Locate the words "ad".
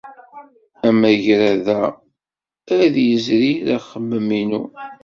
2.81-2.95